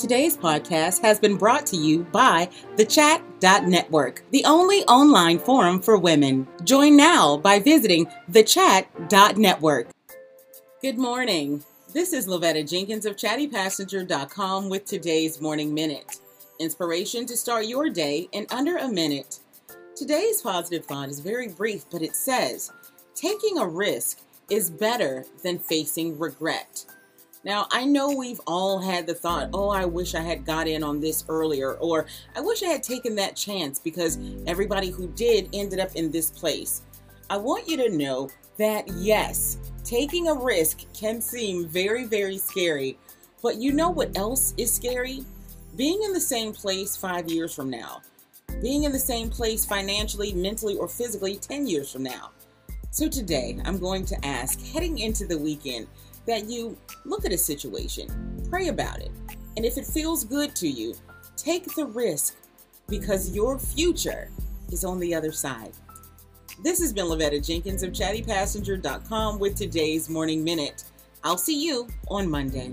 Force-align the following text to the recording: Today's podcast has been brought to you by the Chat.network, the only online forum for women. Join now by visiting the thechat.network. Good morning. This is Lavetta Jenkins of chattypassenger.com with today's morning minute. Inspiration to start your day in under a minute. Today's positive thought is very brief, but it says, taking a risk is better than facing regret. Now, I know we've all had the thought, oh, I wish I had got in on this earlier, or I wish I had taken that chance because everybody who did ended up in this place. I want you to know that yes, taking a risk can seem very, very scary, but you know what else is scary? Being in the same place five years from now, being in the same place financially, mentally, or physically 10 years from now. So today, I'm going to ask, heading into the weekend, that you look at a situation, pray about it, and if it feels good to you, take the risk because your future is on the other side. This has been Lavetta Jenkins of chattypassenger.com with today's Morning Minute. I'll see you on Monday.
Today's 0.00 0.34
podcast 0.34 1.02
has 1.02 1.20
been 1.20 1.36
brought 1.36 1.66
to 1.66 1.76
you 1.76 2.04
by 2.04 2.48
the 2.78 2.86
Chat.network, 2.86 4.22
the 4.30 4.42
only 4.46 4.82
online 4.84 5.38
forum 5.38 5.78
for 5.78 5.98
women. 5.98 6.48
Join 6.64 6.96
now 6.96 7.36
by 7.36 7.58
visiting 7.58 8.06
the 8.26 8.42
thechat.network. 8.42 9.88
Good 10.80 10.96
morning. 10.96 11.62
This 11.92 12.14
is 12.14 12.26
Lavetta 12.26 12.66
Jenkins 12.66 13.04
of 13.04 13.16
chattypassenger.com 13.16 14.70
with 14.70 14.86
today's 14.86 15.38
morning 15.38 15.74
minute. 15.74 16.16
Inspiration 16.58 17.26
to 17.26 17.36
start 17.36 17.66
your 17.66 17.90
day 17.90 18.26
in 18.32 18.46
under 18.50 18.78
a 18.78 18.88
minute. 18.88 19.40
Today's 19.94 20.40
positive 20.40 20.86
thought 20.86 21.10
is 21.10 21.20
very 21.20 21.48
brief, 21.48 21.84
but 21.90 22.00
it 22.00 22.16
says, 22.16 22.72
taking 23.14 23.58
a 23.58 23.68
risk 23.68 24.20
is 24.48 24.70
better 24.70 25.26
than 25.42 25.58
facing 25.58 26.18
regret. 26.18 26.86
Now, 27.42 27.66
I 27.70 27.86
know 27.86 28.10
we've 28.10 28.40
all 28.46 28.78
had 28.80 29.06
the 29.06 29.14
thought, 29.14 29.48
oh, 29.54 29.70
I 29.70 29.86
wish 29.86 30.14
I 30.14 30.20
had 30.20 30.44
got 30.44 30.68
in 30.68 30.82
on 30.82 31.00
this 31.00 31.24
earlier, 31.28 31.74
or 31.74 32.06
I 32.36 32.40
wish 32.40 32.62
I 32.62 32.66
had 32.66 32.82
taken 32.82 33.14
that 33.14 33.34
chance 33.34 33.78
because 33.78 34.18
everybody 34.46 34.90
who 34.90 35.08
did 35.08 35.48
ended 35.54 35.80
up 35.80 35.94
in 35.94 36.10
this 36.10 36.30
place. 36.30 36.82
I 37.30 37.38
want 37.38 37.66
you 37.66 37.78
to 37.78 37.96
know 37.96 38.28
that 38.58 38.86
yes, 38.88 39.56
taking 39.84 40.28
a 40.28 40.34
risk 40.34 40.80
can 40.92 41.22
seem 41.22 41.66
very, 41.66 42.04
very 42.04 42.36
scary, 42.36 42.98
but 43.42 43.56
you 43.56 43.72
know 43.72 43.88
what 43.88 44.16
else 44.18 44.52
is 44.58 44.70
scary? 44.70 45.24
Being 45.76 46.02
in 46.02 46.12
the 46.12 46.20
same 46.20 46.52
place 46.52 46.94
five 46.94 47.30
years 47.30 47.54
from 47.54 47.70
now, 47.70 48.02
being 48.60 48.84
in 48.84 48.92
the 48.92 48.98
same 48.98 49.30
place 49.30 49.64
financially, 49.64 50.34
mentally, 50.34 50.76
or 50.76 50.88
physically 50.88 51.36
10 51.36 51.66
years 51.66 51.90
from 51.90 52.02
now. 52.02 52.32
So 52.92 53.08
today, 53.08 53.56
I'm 53.64 53.78
going 53.78 54.04
to 54.06 54.26
ask, 54.26 54.60
heading 54.66 54.98
into 54.98 55.24
the 55.24 55.38
weekend, 55.38 55.86
that 56.26 56.46
you 56.46 56.76
look 57.04 57.24
at 57.24 57.32
a 57.32 57.38
situation, 57.38 58.08
pray 58.50 58.66
about 58.66 58.98
it, 58.98 59.12
and 59.56 59.64
if 59.64 59.78
it 59.78 59.86
feels 59.86 60.24
good 60.24 60.56
to 60.56 60.68
you, 60.68 60.94
take 61.36 61.72
the 61.74 61.86
risk 61.86 62.34
because 62.88 63.34
your 63.34 63.60
future 63.60 64.28
is 64.72 64.84
on 64.84 64.98
the 64.98 65.14
other 65.14 65.30
side. 65.30 65.72
This 66.64 66.80
has 66.80 66.92
been 66.92 67.06
Lavetta 67.06 67.44
Jenkins 67.44 67.84
of 67.84 67.92
chattypassenger.com 67.92 69.38
with 69.38 69.54
today's 69.54 70.10
Morning 70.10 70.42
Minute. 70.42 70.84
I'll 71.22 71.38
see 71.38 71.64
you 71.64 71.86
on 72.08 72.28
Monday. 72.28 72.72